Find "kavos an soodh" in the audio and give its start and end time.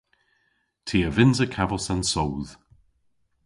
1.55-2.51